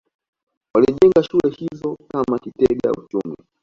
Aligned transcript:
Walijenga 0.73 1.23
shule 1.23 1.49
hizo 1.57 1.97
kama 2.11 2.39
kitega 2.39 2.91
uchumi 2.91 3.35